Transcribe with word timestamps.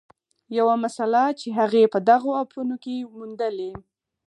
یوه 0.57 0.75
مسله 0.83 1.23
چې 1.39 1.47
هغې 1.59 1.83
په 1.93 1.99
دغو 2.09 2.31
اپونو 2.43 2.75
کې 2.83 2.95
موندلې 3.13 3.71